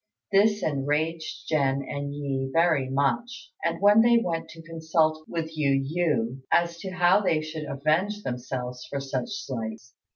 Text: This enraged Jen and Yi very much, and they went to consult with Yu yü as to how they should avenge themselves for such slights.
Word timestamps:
This 0.31 0.63
enraged 0.63 1.47
Jen 1.47 1.85
and 1.87 2.11
Yi 2.11 2.49
very 2.51 2.89
much, 2.89 3.51
and 3.63 3.79
they 4.03 4.17
went 4.17 4.49
to 4.49 4.61
consult 4.63 5.23
with 5.29 5.55
Yu 5.55 5.79
yü 5.95 6.41
as 6.51 6.79
to 6.79 6.89
how 6.89 7.21
they 7.21 7.39
should 7.39 7.65
avenge 7.65 8.23
themselves 8.23 8.83
for 8.87 8.99
such 8.99 9.29
slights. 9.29 9.93